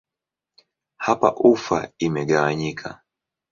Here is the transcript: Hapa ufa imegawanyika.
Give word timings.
Hapa 1.05 1.29
ufa 1.53 1.79
imegawanyika. 2.05 2.89